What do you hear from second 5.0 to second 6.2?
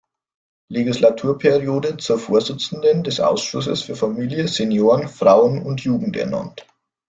Frauen und Jugend